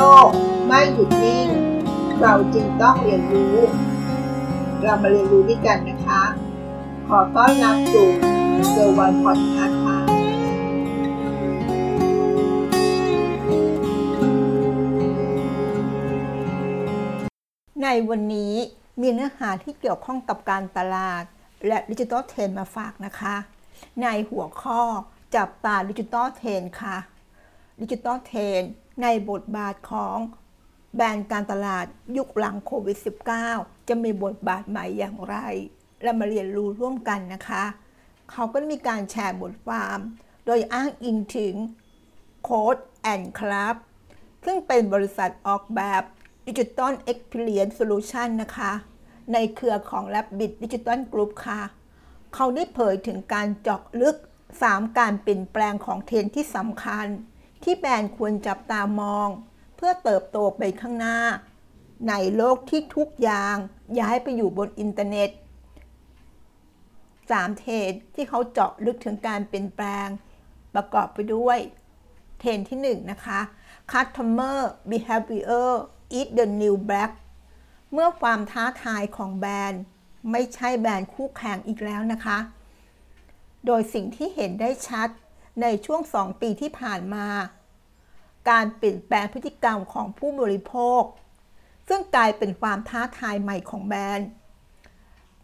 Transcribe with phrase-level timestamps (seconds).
[0.00, 0.28] โลก
[0.66, 1.48] ไม่หยุดนิ่ง
[2.20, 3.56] เราจึงต้องเรียนรู้
[4.82, 6.22] เรามาเรียนรู้ด้วยกันนะคะ
[7.08, 8.08] ขอต้อนรับสู่
[8.70, 9.98] เซอร์วันพอดคาส์ค่ะ
[17.82, 18.54] ในวันนี้
[19.00, 21.24] มีเนื้อหาที่เกี่ยวข้องกับการตลาด
[21.66, 23.36] และ digital trend มาฝากนะคะ
[24.02, 24.80] ในหัวข้อ
[25.36, 26.96] จับตาดิจิทัลเทรนค่ะ
[27.82, 28.62] ดิจิทัลเทรน
[29.02, 30.16] ในบทบาทของ
[30.96, 31.86] แบรนด์การตลาด
[32.16, 32.98] ยุคหลังโควิด
[33.42, 35.36] -19 จะมีบทบาทใหม่อย่างไร
[36.02, 37.64] เรามาเรียนรู้ร่วมกันนะคะ
[38.30, 39.98] เขาก็มีการแชร์บทความ
[40.46, 41.54] โดยอ้างอิงถึง
[42.48, 42.82] Code
[43.12, 43.76] and Club
[44.44, 46.02] ซึ่งเป็นบริษัทออกแบบ
[46.46, 48.72] Digital Experience Solution นะคะ
[49.32, 51.60] ในเครือของ Rabbit Digital Group ค่ะ
[52.34, 54.16] เขาได้เผยถึงการเจาะลึก
[54.56, 57.06] 3 การเปลี่ยนแปลงของเทรนด์ที่สำคัญ
[57.62, 59.28] ที่แบรนด์ควรจับตามอง
[59.76, 61.18] เพื่อเติบโตไปข้างหน้า
[62.08, 63.56] ในโลกที่ทุกอย่าง
[64.00, 65.30] ย้ายไปอยู่บนอินเทอร์เน็ต
[67.00, 70.08] 3เทรนด์ที่เขาเจาะลึกถึงการเปลี่ยนแปลง
[70.74, 71.58] ประกอบไปด้วย
[72.38, 73.40] เทรนด์ที่ 1 นะคะ
[73.92, 74.58] Customer
[74.90, 75.70] Behavior
[76.18, 77.12] is the new black
[77.92, 79.82] เมื่อความท้าทายของแบรนด์
[80.30, 82.38] ไม่ใช่แบรนด์คู่แข่งอีกแล้วนะคะ
[83.66, 85.08] โดยสิ่งที่เห็นได้ชัด
[85.62, 87.26] ในช่วง 2 ปีที่ผ่านมา
[88.50, 91.02] การเปลี่ยนแปลงพฤติกรรมของผู้บริโภค
[91.88, 94.28] ซึ่งกลายเป็นความท้าทายใหม่ของแบรนด์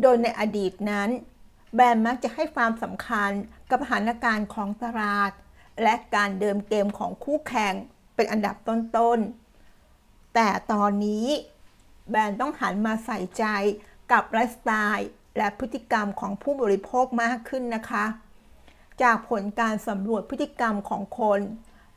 [0.00, 1.08] โดยในอดีตนั้น
[1.74, 3.30] แบรนด์มักจะให้ความสำคัญ
[3.70, 5.30] กับสถานการณ์ของตลาด
[5.82, 7.74] และการเดิมเกมของคู่แข่ง
[8.14, 11.26] เป็นอันดับต้นๆ แต่ตอนนี้
[12.10, 13.44] แบรนด์ต้องหันมาใส่ใจ
[14.12, 18.04] กับไลฟ์สไตล์และพฤติกรรมของผู้บริโภคมากขึ้นนะคะ
[19.02, 21.40] จากผลการสำรวจพฤติกรรมของคน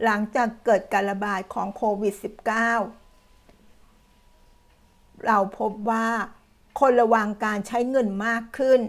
[0.04, 2.46] หลังจากเกิดการระบาดของโควิด -19
[5.26, 6.08] เราพบว่า
[6.80, 8.82] คนระวังการใช้เงินมากขึ้น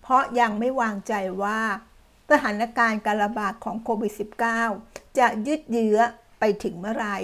[0.00, 1.12] เพราะยังไม่วางใจ
[1.42, 1.60] ว่า
[2.30, 4.12] สถานการณ์การระบาดของโควิด
[4.64, 5.98] -19 จะยืดเยื้อ
[6.38, 7.16] ไปถึงเมื่อไหร่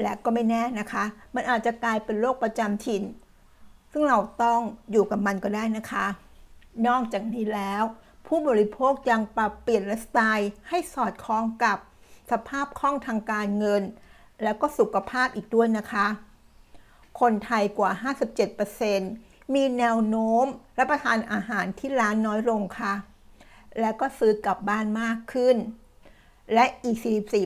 [0.00, 1.04] และก็ไม่แน่นะคะ
[1.34, 3.02] มันอาจจะกลายเป็นโรคประจำถิ่น
[3.92, 4.60] ซึ่งเราต้อง
[4.90, 6.06] อยู่กับมันก็ได้นะคะ
[6.86, 7.82] นอกจากนี้แล้ว
[8.26, 11.78] ผู้บริโภคยังปรับเปลี่ยนไลฟ์สไตล์ให้สอดคล้องกับ
[12.30, 13.82] สภาพคล่องทางการเงิน
[14.42, 16.06] แล้วก็สุขภาพอีกด้วยนะคะ
[17.20, 17.90] คนไทยกว่า
[18.72, 20.46] 57%มีแนวโน้ม
[20.78, 22.94] รับประทานอาหารที่ร้านน้อยลงค่ะ
[23.80, 25.56] และก็ซื้อกลับบ้านมากขึ้น
[26.54, 26.96] และอีก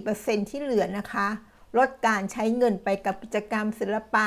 [0.01, 1.29] 44%ที่เหลือนะคะ
[1.77, 4.27] ลดการใช้เงินไปกับกิจกรรมศิลปะ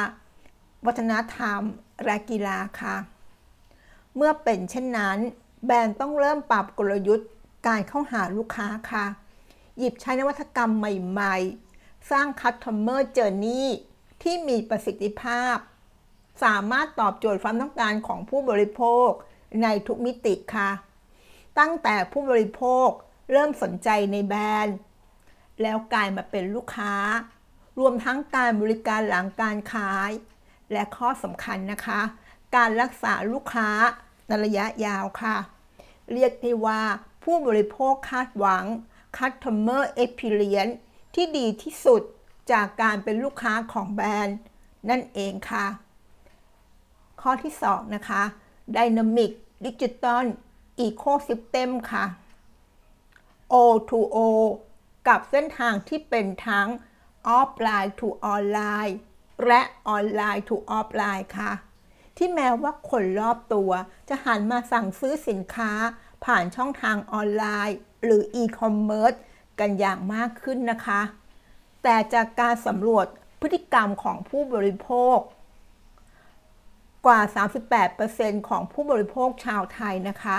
[0.85, 1.61] วัฒนธรรม
[2.05, 2.95] และกีฬาค่ะ
[4.15, 5.17] เมื่อเป็นเช่นนั้น
[5.65, 7.29] แบรนด์ต้องเริ่มปรับกลยุทธ์
[7.67, 9.05] การเข้าหาลูกค้าค่ะ
[9.77, 11.35] หยิบใช้นวัตกรรมใหม่
[11.73, 13.63] ๆ สร้าง Customer Journey
[14.21, 15.55] ที่มีประสิทธิภาพ
[16.43, 19.09] สามารถตอบโจทย์ความต้องการของผู้บริโภค
[19.63, 20.69] ในทุกมิติค่ะ
[21.59, 22.87] ตั้งแต่ผู้บริโภค
[23.31, 24.77] เริ่มสนใจในแบรนด์
[25.61, 26.95] แล้วกลายมาเป็นลูกค้า
[27.79, 30.11] รวมทั้งการบริการหลังการขาย
[30.71, 32.01] และข้อสำคัญนะคะ
[32.55, 33.69] การรักษาลูกค้า
[34.27, 35.35] ในระยะยาวค่ะ
[36.11, 36.81] เรียกได้ว่า
[37.23, 38.65] ผู้บริโภคคาดหวัง
[39.17, 40.75] Customer Experience
[41.15, 42.01] ที่ดีที่สุด
[42.51, 44.37] จากการเป็นลูกค้าของแบรนด์
[44.89, 45.65] นั่นเองค่ะ
[47.21, 48.23] ข้อที่ 2 นะคะ
[48.75, 49.31] Dynamic
[49.65, 50.23] Digital
[50.85, 52.05] Ecosystem ค่ะ
[53.53, 54.17] O2O
[55.07, 56.67] กับเส้นทางที่เป็นทั้ง
[57.37, 58.93] Offline to Online
[59.45, 59.61] และ
[59.95, 61.51] Online to Offline ค่ะ
[62.17, 63.71] ที่แม้ว่าคนรอบตัว
[64.09, 65.71] จะหันมาสั่งซื้อสินค้า
[66.25, 69.17] ผ่านช่องทางออนไลน์ หรือ e-commerce
[69.59, 71.01] กันอย่างมากขึ้นนะคะ
[71.83, 73.05] แต่จากการสำรวจ
[73.41, 75.17] พฤติกรรมของผู้บริโภค
[77.05, 77.21] กว่า
[77.83, 80.37] 38%ของผู้บริโภคชาวไทยนะคะ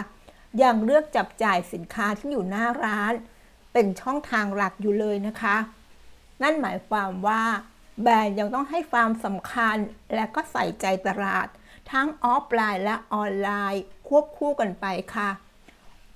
[0.63, 3.13] ยังเลือกจับจ่ายสินค้าที่อยู่หน้าร้าน
[3.73, 5.57] เป็นช่องทางหลักอยู่เลยนะคะ
[6.43, 7.43] นั่นหมายความว่า
[8.03, 9.77] แบรนด์ยังต้องให้ความสำคัญ
[10.15, 11.47] และก็ใส่ใจตลาด
[11.93, 15.31] ทั้งออฟไลน์และออนไลน์ ควบคู่กันไปค่ะ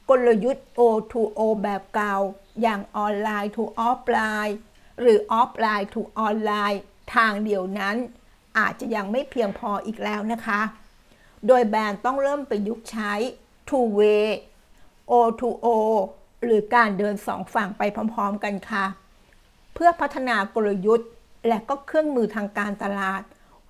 [0.09, 2.15] กลยุทธ์ O2O แบบเก่า
[2.63, 4.57] อย่าง online to offline
[5.01, 6.81] หรือ offline to online
[7.15, 7.97] ทางเดียวนั้น
[8.59, 10.61] อาจจะยังไม่เพียงพออีกแล้วนะคะ
[11.47, 13.13] โดยแบรนด์ต้องเริ่มประยุกต์ใช้
[13.69, 14.27] two way
[15.11, 15.67] O2O
[16.45, 17.83] หรือการเดินสองฝั่งไป
[18.15, 18.87] พร้อมๆกันค่ะ
[19.75, 21.09] เพื่อพัฒนากลยุทธ์
[21.49, 23.23] และก็เครื่องมือทางการตลาด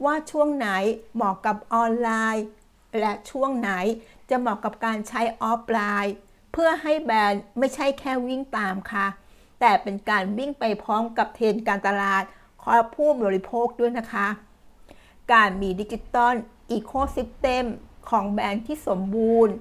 [0.05, 0.69] ว่าช่วงไหน
[1.15, 2.45] เหมาะกับออนไลน์
[2.99, 3.71] และช่วงไหน
[4.31, 6.15] จะเหมาะกับการใช้ออฟไลน์
[6.53, 9.07] เพื่อให้แบรนด์ไม่ใช่แค่วิ่งตามค่ะ
[9.61, 12.23] แต่เป็นการวิ่งไปพร้อมกับเทรนด์การตลาด
[12.63, 14.29] ของผู้บริโภคด้วยนะคะ
[15.33, 16.35] การมี digital
[16.71, 17.65] ecosystem
[18.11, 19.55] ของแบรนด์ที่สมบูรณ์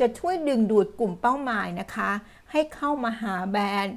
[0.00, 2.10] จะช่วยดึงดูดกลุ่มเป้าหมายนะคะ
[2.50, 3.96] ให้เข้ามาหาแบรนด์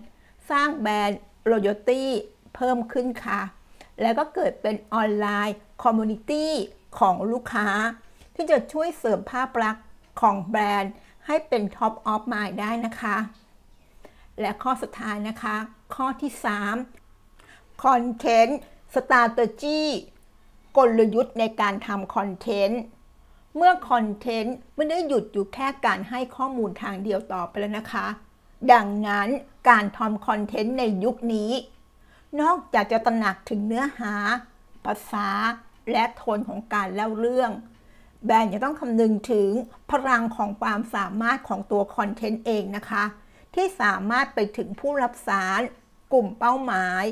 [0.49, 1.19] สร้าง brand
[1.51, 2.03] loyalty
[2.55, 3.41] เพิ่มขึ้นค่ะ
[4.01, 6.51] แล้วก็เกิดเป็น online community
[6.99, 7.67] ของลูกค้า
[8.35, 9.85] ที่จะช่วยเสริมภาพลักษณ์
[10.21, 10.93] ของแบรนด์
[11.25, 13.17] ให้เป็น top of mind ได้นะคะ
[14.41, 15.55] และข้อสุดท้ายนะคะ
[15.95, 16.31] ข้อที่
[17.07, 18.53] 3 Content
[18.95, 19.81] Strategy
[20.77, 22.81] กลยุทธ์ในการทำคอนเทนต์
[23.55, 28.07] เมื่อคอนเทนต์ไม่ได้หยุดอยู่แค่การให้ข้อมูลทางเดียวต่อไปแล้วนะคะ
[28.73, 29.27] ดังนั้น
[29.69, 31.51] การทำคอนเทนต์ในยุคนี้
[32.41, 34.13] นอกจากจะตระหนักถึงเนื้อหา
[34.85, 35.29] ภาษา
[35.91, 37.51] และโทนของการเล่าเรื่อง
[38.25, 39.49] แบรนด์จะต้องคำนึงถึง
[39.91, 43.03] พลังของความสามารถของตัวคอนเทนต์เองนะคะ
[43.55, 45.61] ที่สามารถไปถึงผู้รับสาร
[46.13, 47.03] กลุ่มเป้าหมาย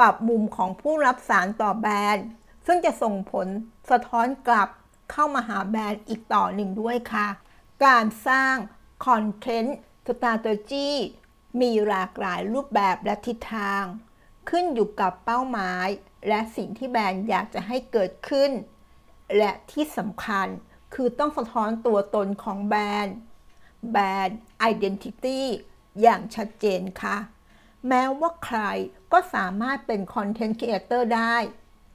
[0.00, 2.24] ปรับมุมของผู้รับสารต่อแบรนด์
[2.66, 3.46] ซึ่งจะส่งผล
[3.90, 4.68] สะท้อนกลับ
[5.12, 7.28] เข้ามาหาแบรนด์อีกต่อหนึ่งด้วยค่ะ
[7.86, 8.54] การสร้าง
[9.06, 10.92] คอนเทนต์สต r a t e g y
[11.60, 13.84] มีหลากหลายรูปแบบและทิศทาง
[14.50, 15.88] ขึ้นอยู่กับเป้าหมาย
[16.28, 18.50] และสิ่งที่แบรนด์อยากจะให้เกิดขึ้น
[19.36, 20.46] และที่สำคัญ
[20.94, 23.16] คือต้องสะท้อนตัวตนของแบรนด์
[23.92, 25.40] brand identity
[26.00, 27.16] อย่างชัดเจนค่ะ
[27.88, 28.60] แม้ว่าใคร
[29.12, 31.36] ก็สามารถเป็น content creator ได้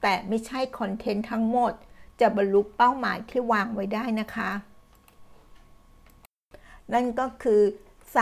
[0.02, 1.72] แต่ไม่ใช่คอนเทนต์ทั้งหมด
[2.20, 4.50] จะบรรลุเป้าหมายที่วางไว้ได้นะคะ
[6.92, 7.62] นั่นก็คือ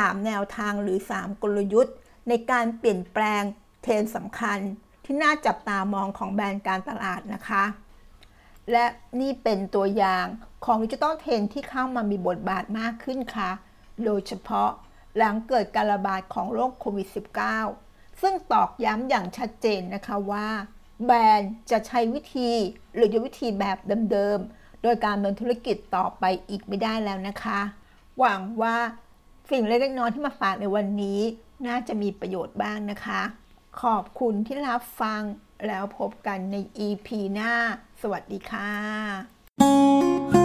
[0.01, 1.95] 3 แนวทางหรือ 3 กลยุทธ์
[2.29, 3.43] ในการเปลี่ยนแปลง
[3.83, 4.59] เทรนด์สำคัญ
[5.05, 7.65] ที่น่าจับตามองของแบรนด์การตลาดนะคะ
[8.73, 8.87] และ
[9.21, 10.27] นี่เป็นตัวอย่าง
[10.65, 13.51] ของ digital trend ที่เข้ามามีบทบาทมากขึ้นค่ะ
[14.05, 14.71] โดยเฉพาะ
[15.17, 17.09] หลังเกิดการระบาดของโรคโควิด
[17.65, 20.49] -19 ซึ่งตอกย้ำอย่างชัดเจนนะคะว่า
[21.05, 22.51] แบรนด์จะใช้วิธี
[22.95, 23.79] หรือยุวิธีแบบ
[24.13, 27.61] เดิมๆ โดยการดำเนินธุรกิจต่อไปอีกไม่ได้แล้วนะคะ
[28.19, 28.77] หวังว่า
[29.53, 31.21] สิ่งเล็กๆน้อยๆที่มาฝากในวันนี้
[31.67, 33.23] น่าจะมีประโยชน์บ้างนะคะ
[33.83, 35.23] ขอบคุณที่รับฟัง
[35.67, 36.57] แล้วพบกันใน
[36.87, 37.53] EP หน้า
[38.03, 40.42] สวัสดีค่ะ